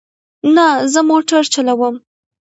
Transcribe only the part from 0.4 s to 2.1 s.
نه، زه موټر چلوم